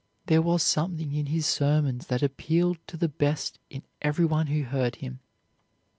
[0.25, 4.95] There was something in his sermons that appealed to the best in everyone who heard
[4.95, 5.19] him.